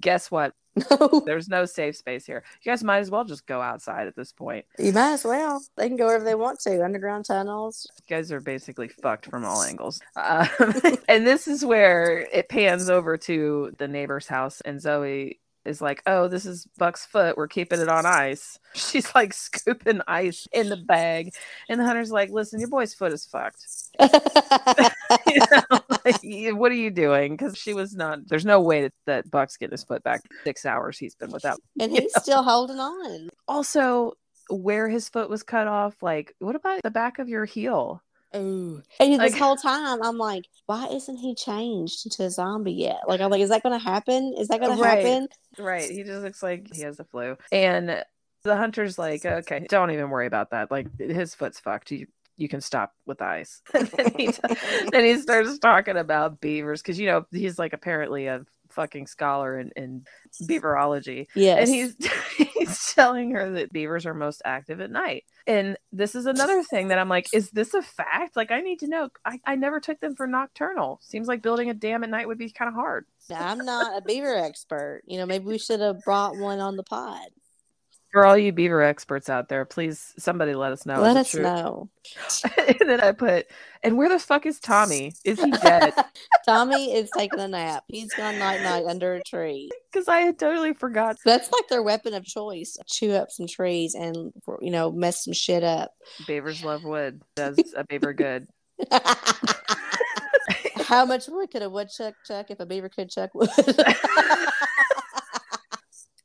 [0.00, 0.54] guess what?
[0.90, 2.42] No, There's no safe space here.
[2.62, 4.66] You guys might as well just go outside at this point.
[4.78, 5.62] you might as well.
[5.76, 6.84] They can go wherever they want to.
[6.84, 7.86] Underground tunnels.
[8.08, 10.00] You guys are basically fucked from all angles.
[10.16, 10.48] Um,
[11.08, 16.02] and this is where it pans over to the neighbor's house, and Zoe is like,
[16.06, 17.36] "Oh, this is Buck's foot.
[17.38, 21.32] We're keeping it on ice." She's like scooping ice in the bag,
[21.70, 23.64] and the hunter's like, "Listen, your boy's foot is fucked.
[26.22, 28.20] You know, like, what are you doing?" Because she was not.
[28.28, 30.22] There's no way that, that Buck's getting his foot back.
[30.44, 31.58] Six hours he's been without.
[31.80, 33.28] and he's still holding on.
[33.48, 34.12] Also,
[34.48, 38.02] where his foot was cut off, like, what about the back of your heel?
[38.34, 38.82] Ooh.
[39.00, 43.00] And this whole time, I'm like, why isn't he changed into a zombie yet?
[43.06, 44.34] Like, I'm like, is that going to happen?
[44.38, 45.28] Is that going to happen?
[45.58, 45.90] Right.
[45.90, 47.36] He just looks like he has the flu.
[47.50, 48.04] And
[48.46, 50.70] the hunter's like, okay, don't even worry about that.
[50.70, 51.90] Like his foot's fucked.
[51.90, 53.62] You you can stop with ice.
[53.74, 54.26] and then he,
[54.92, 59.58] then he starts talking about beavers because you know he's like apparently a fucking scholar
[59.58, 60.04] in, in
[60.42, 61.26] beaverology.
[61.34, 61.60] Yes.
[61.60, 61.96] And he's
[62.36, 65.24] he's telling her that beavers are most active at night.
[65.46, 68.36] And this is another thing that I'm like, is this a fact?
[68.36, 69.08] Like I need to know.
[69.24, 70.98] I, I never took them for nocturnal.
[71.02, 73.06] Seems like building a dam at night would be kind of hard.
[73.34, 75.02] I'm not a beaver expert.
[75.06, 77.28] You know, maybe we should have brought one on the pod.
[78.16, 81.02] For all you beaver experts out there, please somebody let us know.
[81.02, 81.42] Let us true?
[81.42, 81.90] know.
[82.56, 83.46] and then I put,
[83.82, 85.12] and where the fuck is Tommy?
[85.22, 85.92] Is he dead?
[86.48, 87.84] Tommy is taking a nap.
[87.88, 89.70] He's gone night night under a tree.
[89.92, 91.18] Because I had totally forgot.
[91.26, 92.78] That's like their weapon of choice.
[92.86, 95.92] Chew up some trees and you know mess some shit up.
[96.26, 97.22] Beavers love wood.
[97.34, 98.46] Does a beaver good?
[100.84, 103.48] How much wood could a woodchuck chuck if a beaver could chuck wood?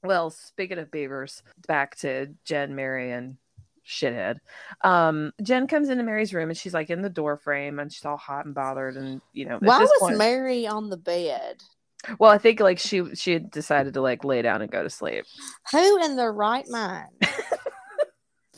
[0.03, 3.37] Well, speaking of beavers, back to Jen, Mary, and
[3.85, 4.37] shithead.
[4.83, 8.05] Um, Jen comes into Mary's room and she's like in the door frame and she's
[8.05, 9.55] all hot and bothered and you know.
[9.55, 11.61] at Why was point- Mary on the bed?
[12.17, 14.89] Well, I think like she she had decided to like lay down and go to
[14.89, 15.23] sleep.
[15.71, 17.09] Who in their right mind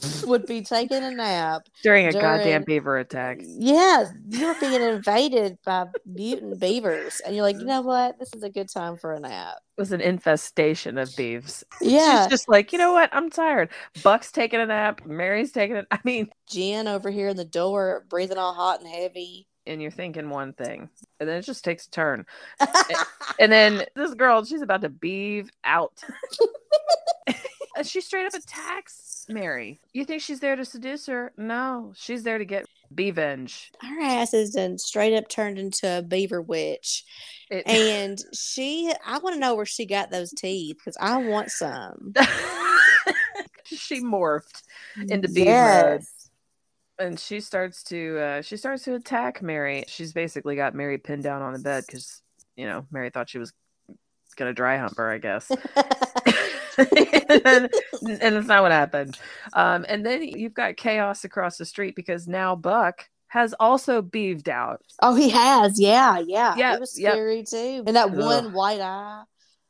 [0.26, 1.64] would be taking a nap?
[1.84, 3.40] during a During- goddamn beaver attack.
[3.42, 8.20] Yeah, you're being invaded by mutant beavers, and you're like, you know what?
[8.20, 9.58] This is a good time for a nap.
[9.78, 11.64] It was an infestation of beeves.
[11.82, 13.10] Yeah, She's just like, you know what?
[13.12, 13.70] I'm tired.
[14.04, 15.06] Buck's taking a nap.
[15.06, 15.88] Mary's taking it.
[15.92, 19.48] I mean, Jen over here in the door, breathing all hot and heavy.
[19.66, 20.90] and you're thinking one thing,
[21.20, 22.26] and then it just takes a turn.
[23.40, 26.04] And then this girl, she's about to beave out.
[27.76, 29.80] And she straight up attacks Mary.
[29.94, 31.32] You think she's there to seduce her?
[31.38, 33.70] No, she's there to get beavenge.
[33.82, 37.04] Her ass is done straight up turned into a beaver witch,
[37.50, 38.94] It- and she.
[39.06, 42.14] I want to know where she got those teeth because I want some.
[43.64, 44.62] she morphed
[45.10, 45.50] into beaver.
[45.50, 46.30] Yes.
[47.00, 51.24] and she starts to uh she starts to attack mary she's basically got mary pinned
[51.24, 52.22] down on the bed because
[52.56, 53.52] you know mary thought she was
[54.36, 55.50] gonna dry hump her i guess
[56.78, 56.90] and,
[58.22, 59.18] and it's not what happened
[59.54, 64.48] um and then you've got chaos across the street because now buck has also beaved
[64.50, 65.80] out Oh, he has.
[65.80, 66.54] Yeah, yeah.
[66.56, 67.14] Yeah, it was yep.
[67.14, 67.84] scary too.
[67.88, 68.18] And that Ugh.
[68.18, 69.24] one white eye.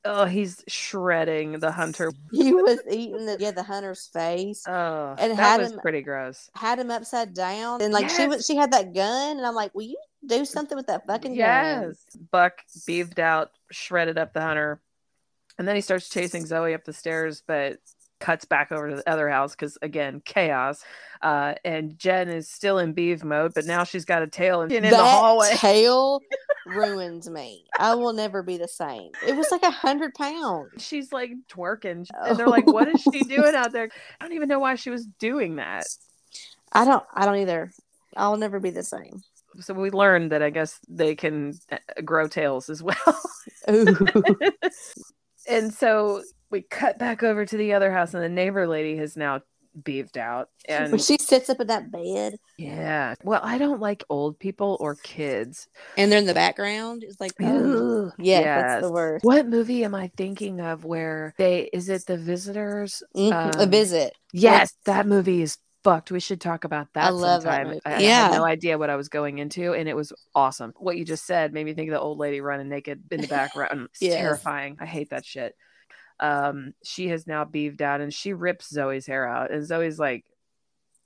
[0.03, 4.63] oh he's shredding the hunter He was eating the yeah the hunter's face.
[4.67, 8.27] oh And that had was him- pretty gross had him upside down and like she
[8.27, 11.31] was she had that gun and I'm like, will you do something with that fucking
[11.37, 11.83] gun?
[11.83, 12.03] Yes.
[12.31, 12.53] Buck
[12.85, 14.81] beaved out, shredded up the hunter.
[15.57, 17.77] And then he starts chasing Zoe up the stairs, but
[18.19, 20.83] cuts back over to the other house because, again, chaos.
[21.21, 24.71] Uh, and Jen is still in beeve mode, but now she's got a tail and
[24.71, 25.51] in the hallway.
[25.55, 26.21] tail
[26.65, 27.65] ruins me.
[27.77, 29.11] I will never be the same.
[29.27, 30.83] It was like a hundred pounds.
[30.83, 32.07] She's like twerking.
[32.25, 33.89] And they're like, what is she doing out there?
[34.19, 35.85] I don't even know why she was doing that.
[36.71, 37.03] I don't.
[37.13, 37.71] I don't either.
[38.15, 39.21] I'll never be the same.
[39.59, 43.21] So we learned that I guess they can uh, grow tails as well.
[43.69, 43.95] Ooh.
[45.47, 49.17] and so we cut back over to the other house, and the neighbor lady has
[49.17, 49.41] now
[49.83, 50.49] beaved out.
[50.67, 54.77] when And she sits up in that bed yeah, well, I don't like old people
[54.79, 55.67] or kids.
[55.97, 59.25] and they're in the background, it's like, oh, yeah, that's the worst.
[59.25, 63.01] What movie am I thinking of where they is it the visitors?
[63.15, 64.13] Mhm, a Um, visit.
[64.33, 66.11] Yes, that movie is fucked.
[66.11, 67.79] We should talk about that I love that movie.
[67.85, 68.23] I, I Yeah.
[68.29, 70.73] had no idea what I was going into, and it was awesome.
[70.77, 73.27] What you just said made me think of the old lady running naked in the
[73.27, 73.89] background.
[73.91, 74.15] It's Yes.
[74.17, 74.77] terrifying.
[74.79, 75.55] I hate that shit.
[76.19, 80.25] Um, she has now beaved out, and she rips Zoe's hair out, and Zoe's like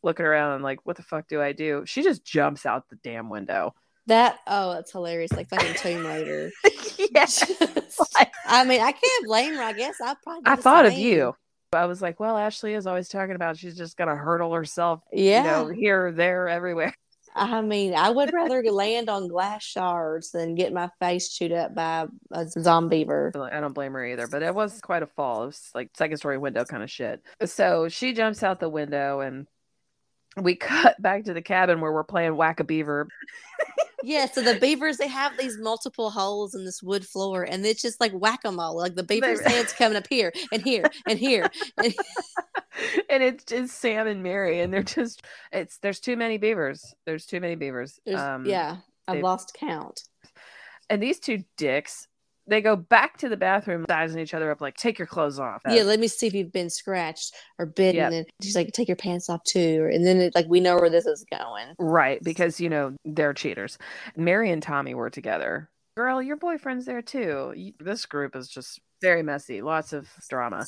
[0.03, 2.97] looking around and like, "What the fuck do I do?" She just jumps out the
[2.97, 3.73] damn window.
[4.07, 5.31] That oh, that's hilarious.
[5.33, 6.51] Like fucking Tomb Raider.
[7.13, 7.51] yes.
[8.45, 9.63] I mean, I can't blame her.
[9.63, 10.43] I guess I probably.
[10.45, 11.35] I thought of you.
[11.73, 15.41] I was like, well, Ashley is always talking about she's just gonna hurdle herself, Yeah,
[15.41, 16.93] you know, here, there, everywhere.
[17.35, 21.75] I mean, I would rather land on glass shards than get my face chewed up
[21.75, 23.31] by a zombie beaver.
[23.51, 25.43] I don't blame her either, but it was quite a fall.
[25.43, 27.21] It was like second story window kind of shit.
[27.45, 29.45] So she jumps out the window and
[30.43, 33.07] we cut back to the cabin where we're playing whack a beaver.
[34.03, 37.81] yeah, so the beavers they have these multiple holes in this wood floor, and it's
[37.81, 38.77] just like whack a mole.
[38.77, 41.93] Like the beaver's head's coming up here and here and here, and,
[43.09, 46.93] and it's just Sam and Mary, and they're just it's there's too many beavers.
[47.05, 47.99] There's too many beavers.
[48.13, 50.03] Um, yeah, I've lost count.
[50.89, 52.07] And these two dicks
[52.47, 55.61] they go back to the bathroom, sizing each other up, like, take your clothes off.
[55.67, 57.95] Yeah, let me see if you've been scratched or bitten.
[57.95, 58.11] Yep.
[58.13, 59.89] And she's like, take your pants off too.
[59.91, 61.75] And then, it, like, we know where this is going.
[61.77, 62.23] Right.
[62.23, 63.77] Because, you know, they're cheaters.
[64.15, 65.69] Mary and Tommy were together.
[65.95, 67.73] Girl, your boyfriend's there too.
[67.79, 70.65] This group is just very messy, lots of drama.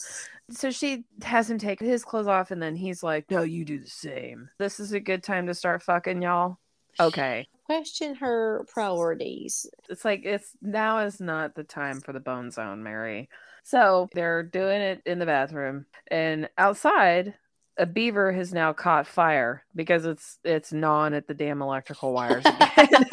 [0.50, 3.80] So she has him take his clothes off, and then he's like, No, you do
[3.80, 4.50] the same.
[4.58, 6.58] This is a good time to start fucking, y'all.
[7.00, 9.68] Okay question her priorities.
[9.90, 13.30] It's like it's now is not the time for the bone zone, Mary.
[13.64, 17.36] So they're doing it in the bathroom and outside
[17.78, 22.44] a beaver has now caught fire because it's it's gnawing at the damn electrical wires
[22.48, 23.06] again.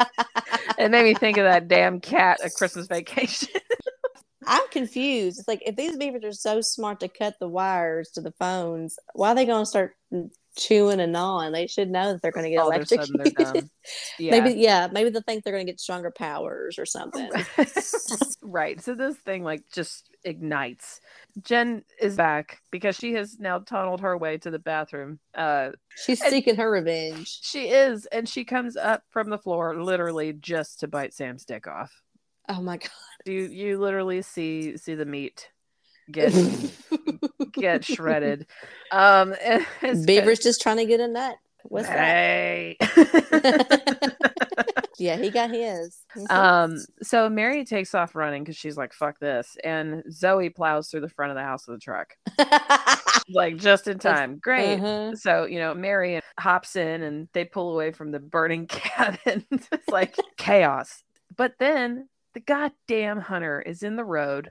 [0.79, 3.49] it made me think of that damn cat at Christmas vacation.
[4.47, 5.37] I'm confused.
[5.37, 8.97] It's like if these beavers are so smart to cut the wires to the phones,
[9.13, 9.95] why are they going to start
[10.57, 11.53] chewing and gnawing.
[11.53, 13.69] They should know that they're going to get electrocuted.
[14.19, 14.39] Yeah.
[14.39, 17.29] maybe, yeah, maybe they think they're going to get stronger powers or something.
[18.41, 18.81] right.
[18.81, 20.99] So this thing like just ignites.
[21.41, 25.19] Jen is back because she has now tunneled her way to the bathroom.
[25.33, 25.71] Uh,
[26.05, 27.39] She's seeking her revenge.
[27.41, 31.67] She is, and she comes up from the floor literally just to bite Sam's dick
[31.67, 31.91] off.
[32.49, 32.89] Oh my god!
[33.25, 35.49] You you literally see see the meat
[36.11, 36.33] get
[37.53, 38.47] get shredded.
[38.91, 39.35] Um,
[40.05, 41.35] Beaver's just trying to get a nut.
[41.63, 42.77] What's hey.
[42.79, 44.15] that?
[44.97, 45.99] yeah, he got his.
[46.29, 51.01] Um, so Mary takes off running because she's like, "Fuck this," and Zoe plows through
[51.01, 52.15] the front of the house with a truck,
[53.29, 54.37] like just in time.
[54.37, 54.75] Great.
[54.75, 55.15] Uh-huh.
[55.15, 59.45] So you know, Mary hops in and they pull away from the burning cabin.
[59.51, 61.03] it's like chaos.
[61.35, 64.49] But then the goddamn hunter is in the road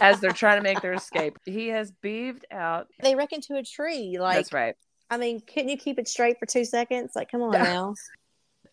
[0.00, 1.38] as they're trying to make their escape.
[1.44, 2.88] He has beaved out.
[3.02, 4.18] They wreck into a tree.
[4.18, 4.74] Like that's right.
[5.10, 7.12] I mean, couldn't you keep it straight for two seconds?
[7.14, 7.94] Like, come on now.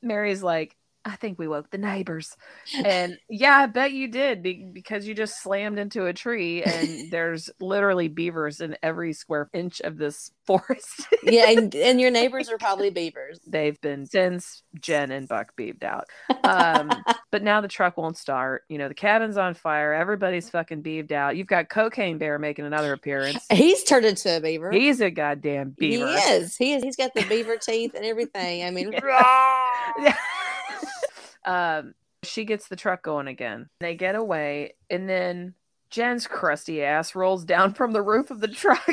[0.02, 0.76] Mary's like,
[1.08, 2.36] I think we woke the neighbors.
[2.84, 4.44] And yeah, I bet you did
[4.74, 9.80] because you just slammed into a tree and there's literally beavers in every square inch
[9.80, 11.08] of this forest.
[11.24, 13.40] yeah, and, and, your neighbors are probably beavers.
[13.48, 16.08] They've been since Jen and Buck beaved out.
[16.44, 16.90] Um,
[17.32, 18.64] but now the truck won't start.
[18.70, 19.94] You know, the cabin's on fire.
[19.94, 21.38] Everybody's fucking beaved out.
[21.38, 23.46] You've got Cocaine Bear making another appearance.
[23.52, 24.72] He's turned into a beaver.
[24.72, 26.08] He's a goddamn beaver.
[26.08, 26.56] He is.
[26.56, 26.84] He is.
[26.84, 28.64] He's got the beaver teeth and everything.
[28.64, 28.94] I mean,
[31.48, 33.70] um, she gets the truck going again.
[33.80, 35.56] They get away, and then
[35.90, 38.88] Jen's crusty ass rolls down from the roof of the truck.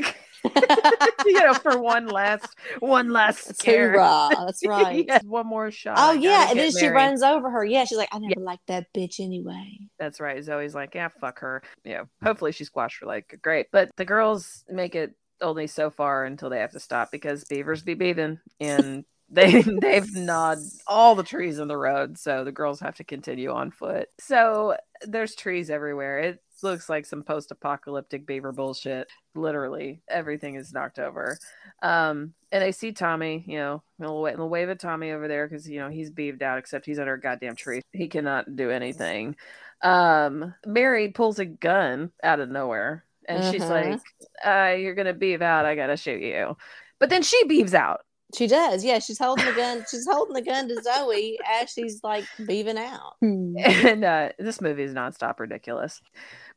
[1.27, 3.93] you know, for one last, one last scare.
[3.93, 5.05] Hoorah, that's right.
[5.07, 5.97] yeah, one more shot.
[5.99, 7.64] Oh yeah, and then she runs over her.
[7.64, 8.45] Yeah, she's like, I never yeah.
[8.45, 9.79] liked that bitch anyway.
[9.99, 10.43] That's right.
[10.43, 11.62] Zoe's like, yeah, fuck her.
[11.85, 13.67] Yeah, hopefully she squashed her like great.
[13.73, 17.83] But the girls make it only so far until they have to stop because beavers
[17.83, 22.81] be beaving and they they've gnawed all the trees in the road, so the girls
[22.81, 24.09] have to continue on foot.
[24.18, 26.20] So there's trees everywhere.
[26.20, 29.09] It looks like some post-apocalyptic beaver bullshit.
[29.35, 31.38] Literally, everything is knocked over.
[31.83, 35.81] Um, and I see Tommy, you know, we'll wave at Tommy over there because you
[35.81, 37.83] know he's beaved out, except he's under a goddamn tree.
[37.92, 39.37] He cannot do anything.
[39.83, 43.53] Um, Mary pulls a gun out of nowhere, and uh-huh.
[43.53, 44.01] she's like,
[44.44, 45.66] uh, "You're gonna beave out.
[45.66, 46.57] I gotta shoot you."
[47.01, 48.03] But then she beaves out
[48.35, 48.85] she does.
[48.85, 49.85] Yeah, she's holding the gun.
[49.90, 53.14] She's holding the gun to Zoe as she's like beaving out.
[53.23, 56.01] And uh, this movie is nonstop ridiculous.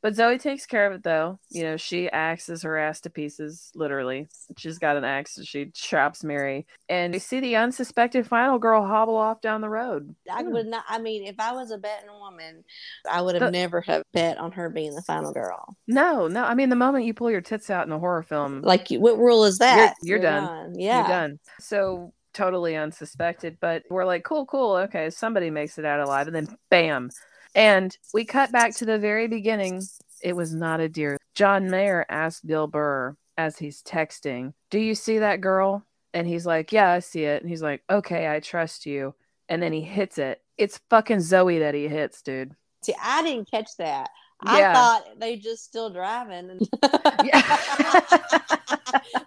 [0.02, 1.40] But Zoe takes care of it though.
[1.50, 4.28] You know, she axes her ass to pieces, literally.
[4.58, 6.68] She's got an axe and she chops Mary.
[6.88, 10.16] And we see the unsuspected final girl hobble off down the road.
[10.32, 10.52] I hmm.
[10.52, 12.64] would not I mean, if I was a betting woman,
[13.10, 15.76] I would have but, never have bet on her being the final girl.
[15.88, 16.44] No, no.
[16.44, 18.62] I mean the moment you pull your tits out in a horror film.
[18.62, 19.96] Like what rule is that?
[20.02, 20.46] You're, you're, you're done.
[20.46, 20.80] done.
[20.80, 20.98] Yeah.
[21.00, 21.40] You're done.
[21.60, 26.36] So totally unsuspected, but we're like, cool, cool, okay, somebody makes it out alive, and
[26.36, 27.10] then bam,
[27.58, 29.82] and we cut back to the very beginning.
[30.22, 31.18] It was not a deer.
[31.34, 35.84] John Mayer asked Bill Burr as he's texting, Do you see that girl?
[36.14, 37.42] And he's like, Yeah, I see it.
[37.42, 39.16] And he's like, Okay, I trust you.
[39.50, 40.42] And then he hits it.
[40.58, 42.56] It's fucking Zoe that he hits, dude.
[42.84, 44.10] See, I didn't catch that.
[44.46, 44.72] I Yeah.
[44.72, 46.50] thought they just still driving.
[46.50, 46.70] And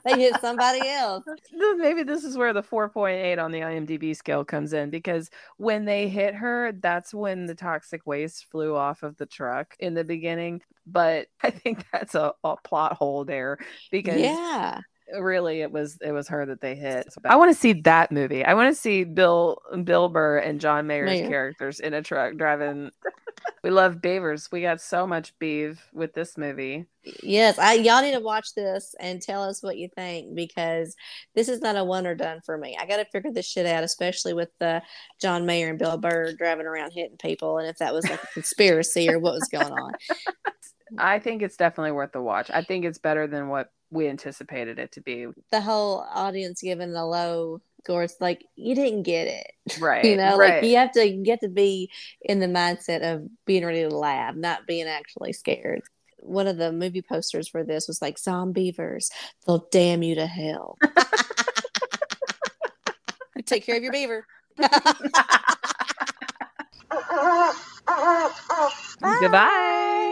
[0.04, 1.24] they hit somebody else.
[1.76, 6.08] Maybe this is where the 4.8 on the IMDb scale comes in because when they
[6.08, 10.62] hit her, that's when the toxic waste flew off of the truck in the beginning.
[10.86, 13.58] But I think that's a, a plot hole there
[13.90, 14.80] because Yeah.
[15.18, 17.06] Really it was it was her that they hit.
[17.24, 18.44] I want to see that movie.
[18.44, 21.28] I want to see Bill Bill Burr and John Mayer's Mayer.
[21.28, 22.90] characters in a truck driving.
[23.64, 24.50] we love beavers.
[24.50, 26.86] We got so much beef with this movie.
[27.22, 30.94] Yes, I y'all need to watch this and tell us what you think because
[31.34, 32.76] this is not a one or done for me.
[32.78, 34.82] I got to figure this shit out, especially with the
[35.20, 38.26] John Mayer and Bill Burr driving around hitting people, and if that was like a
[38.28, 39.92] conspiracy or what was going on.
[40.98, 42.50] I think it's definitely worth the watch.
[42.52, 45.26] I think it's better than what we anticipated it to be.
[45.50, 49.46] The whole audience giving a low score, it's like you didn't get it.
[49.80, 50.04] Right.
[50.04, 50.54] You know, right.
[50.54, 53.88] like you have to you have to be in the mindset of being ready to
[53.88, 55.82] laugh, not being actually scared.
[56.18, 59.10] One of the movie posters for this was like Zombeavers,
[59.46, 60.76] they'll damn you to hell.
[63.46, 64.26] Take care of your beaver.
[69.20, 70.09] Goodbye.